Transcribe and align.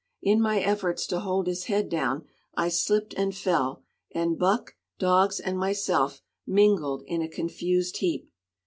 In 0.23 0.41
my 0.41 0.59
efforts 0.59 1.05
to 1.05 1.19
hold 1.19 1.45
his 1.45 1.65
head 1.65 1.87
down 1.87 2.25
I 2.57 2.69
slipped 2.69 3.13
and 3.17 3.37
fell, 3.37 3.83
and 4.15 4.35
buck, 4.35 4.73
dogs, 4.97 5.39
and 5.39 5.59
myself 5.59 6.23
mingled 6.47 7.03
in 7.05 7.21
a 7.21 7.29
confused 7.29 7.97
heap. 7.97 8.27